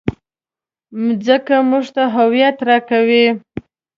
[1.01, 3.25] مځکه موږ ته هویت راکوي.